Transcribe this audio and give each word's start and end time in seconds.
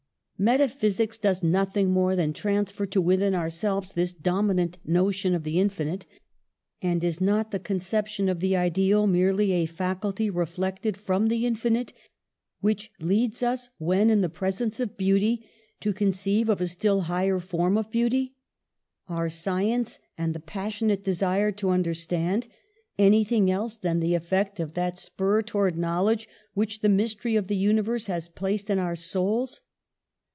Metaphysics 0.43 1.19
does 1.19 1.43
nothing 1.43 1.91
more 1.91 2.15
than 2.15 2.33
transfer 2.33 2.87
to 2.87 2.99
within 2.99 3.35
ourselves 3.35 3.93
this 3.93 4.11
dominant 4.11 4.79
notion 4.83 5.35
of 5.35 5.43
the 5.43 5.59
infinite. 5.59 6.07
And 6.81 7.03
is 7.03 7.21
not 7.21 7.51
the 7.51 7.59
conception 7.59 8.27
of 8.27 8.39
the 8.39 8.55
ideal 8.57 9.05
merely 9.05 9.51
a 9.51 9.67
faculty 9.67 10.31
reflected 10.31 10.97
from 10.97 11.27
the 11.27 11.45
infinite, 11.45 11.93
which 12.59 12.89
leads 12.99 13.43
us, 13.43 13.69
when 13.77 14.09
in 14.09 14.21
the 14.21 14.29
presence 14.31 14.79
of 14.79 14.97
beauty, 14.97 15.45
to 15.79 15.93
conceive 15.93 16.49
of 16.49 16.59
a 16.59 16.65
still 16.65 17.01
higher 17.01 17.39
form 17.39 17.77
of 17.77 17.91
beauty? 17.91 18.33
Are 19.07 19.29
science 19.29 19.99
and 20.17 20.33
the 20.33 20.39
passionate 20.39 21.03
desire 21.03 21.51
to 21.51 21.69
under 21.69 21.93
stand 21.93 22.47
anything 22.97 23.51
else 23.51 23.75
than 23.75 23.99
the 23.99 24.15
effect 24.15 24.59
of 24.59 24.73
that 24.73 24.97
spur 24.97 25.43
towards 25.43 25.77
knowledge 25.77 26.27
which 26.55 26.79
the 26.79 26.89
mystery 26.89 27.35
of 27.35 27.47
the 27.47 27.55
universe 27.57 28.07
has 28.07 28.27
placed 28.27 28.71
in 28.71 28.79
our 28.79 28.95
souls? 28.95 29.61